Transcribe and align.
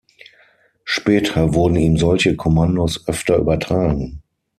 Später 0.83 1.53
wurden 1.53 1.75
ihm 1.75 1.95
solche 1.95 2.35
Kommandos 2.35 3.07
öfter 3.07 3.37
übertragen. 3.37 4.23